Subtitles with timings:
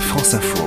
[0.00, 0.64] France Info.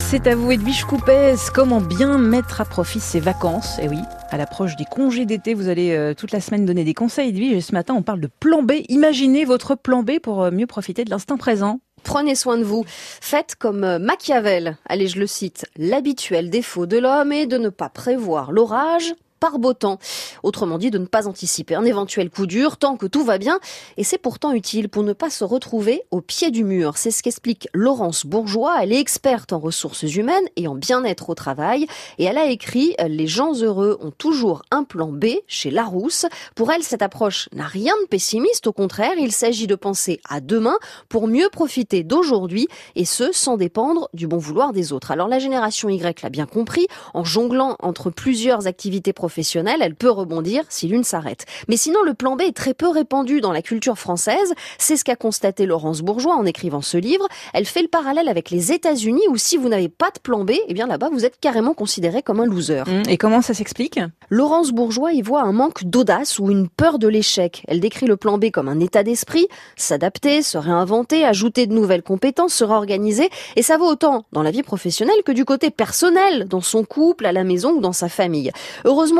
[0.00, 3.98] C'est à vous Edwige Coupez, comment bien mettre à profit ses vacances Et oui,
[4.30, 7.52] à l'approche des congés d'été, vous allez euh, toute la semaine donner des conseils Edwige
[7.52, 8.72] et ce matin on parle de plan B.
[8.88, 11.80] Imaginez votre plan B pour euh, mieux profiter de l'instant présent.
[12.02, 12.84] Prenez soin de vous.
[12.88, 14.76] Faites comme euh, Machiavel.
[14.86, 15.66] Allez, je le cite.
[15.76, 19.98] L'habituel défaut de l'homme est de ne pas prévoir l'orage par beau temps.
[20.42, 23.58] Autrement dit, de ne pas anticiper un éventuel coup dur tant que tout va bien.
[23.96, 26.96] Et c'est pourtant utile pour ne pas se retrouver au pied du mur.
[26.96, 28.76] C'est ce qu'explique Laurence Bourgeois.
[28.82, 31.86] Elle est experte en ressources humaines et en bien-être au travail.
[32.18, 36.26] Et elle a écrit Les gens heureux ont toujours un plan B chez Larousse.
[36.54, 38.66] Pour elle, cette approche n'a rien de pessimiste.
[38.66, 43.56] Au contraire, il s'agit de penser à demain pour mieux profiter d'aujourd'hui et ce, sans
[43.56, 45.10] dépendre du bon vouloir des autres.
[45.10, 46.86] Alors la génération Y l'a bien compris.
[47.14, 51.46] En jonglant entre plusieurs activités professionnelles, professionnelle, elle peut rebondir si l'une s'arrête.
[51.66, 54.54] Mais sinon, le plan B est très peu répandu dans la culture française.
[54.78, 57.26] C'est ce qu'a constaté Laurence Bourgeois en écrivant ce livre.
[57.52, 60.52] Elle fait le parallèle avec les États-Unis où si vous n'avez pas de plan B,
[60.68, 62.84] eh bien là-bas, vous êtes carrément considéré comme un loser.
[62.86, 63.08] Mmh.
[63.08, 63.98] Et comment ça s'explique?
[64.30, 67.64] Laurence Bourgeois y voit un manque d'audace ou une peur de l'échec.
[67.66, 72.04] Elle décrit le plan B comme un état d'esprit, s'adapter, se réinventer, ajouter de nouvelles
[72.04, 73.28] compétences, se réorganiser.
[73.56, 77.26] Et ça vaut autant dans la vie professionnelle que du côté personnel, dans son couple,
[77.26, 78.52] à la maison ou dans sa famille.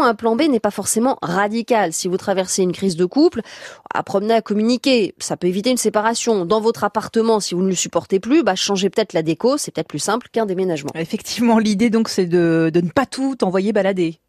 [0.05, 1.93] Un plan B n'est pas forcément radical.
[1.93, 3.43] Si vous traversez une crise de couple,
[3.93, 5.15] apprenez à communiquer.
[5.19, 6.45] Ça peut éviter une séparation.
[6.45, 9.57] Dans votre appartement, si vous ne le supportez plus, bah, changez peut-être la déco.
[9.59, 10.91] C'est peut-être plus simple qu'un déménagement.
[10.95, 14.21] Effectivement, l'idée donc, c'est de, de ne pas tout envoyer balader.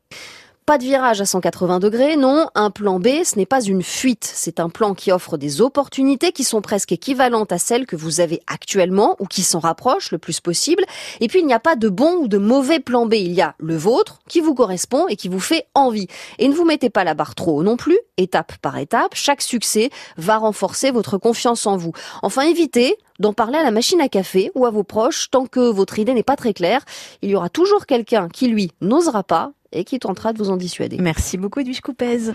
[0.68, 2.50] Pas de virage à 180 degrés, non.
[2.54, 4.30] Un plan B, ce n'est pas une fuite.
[4.30, 8.20] C'est un plan qui offre des opportunités qui sont presque équivalentes à celles que vous
[8.20, 10.84] avez actuellement ou qui s'en rapprochent le plus possible.
[11.22, 13.14] Et puis, il n'y a pas de bon ou de mauvais plan B.
[13.14, 16.08] Il y a le vôtre qui vous correspond et qui vous fait envie.
[16.38, 17.98] Et ne vous mettez pas la barre trop haut non plus.
[18.18, 21.94] Étape par étape, chaque succès va renforcer votre confiance en vous.
[22.24, 25.60] Enfin, évitez d'en parler à la machine à café ou à vos proches tant que
[25.60, 26.84] votre idée n'est pas très claire.
[27.22, 30.58] Il y aura toujours quelqu'un qui, lui, n'osera pas et qui tentera de vous en
[30.58, 30.98] dissuader.
[31.00, 32.20] Merci beaucoup Edwige Coupez.